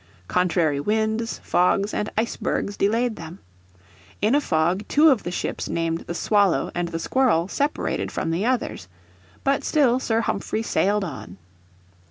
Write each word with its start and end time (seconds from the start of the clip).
Contrary 0.27 0.79
winds, 0.79 1.37
fogs 1.43 1.93
and 1.93 2.09
icebergs 2.17 2.75
delayed 2.75 3.17
them. 3.17 3.37
In 4.19 4.33
a 4.33 4.41
fog 4.41 4.81
two 4.87 5.11
of 5.11 5.21
the 5.21 5.29
ships 5.29 5.69
named 5.69 5.99
the 6.07 6.15
Swallow 6.15 6.71
and 6.73 6.87
the 6.87 6.97
Squirrel 6.97 7.47
separated 7.47 8.11
from 8.11 8.31
the 8.31 8.43
others. 8.43 8.87
But 9.43 9.63
still 9.63 9.99
Sir 9.99 10.21
Humphrey 10.21 10.63
sailed 10.63 11.03
on. 11.03 11.37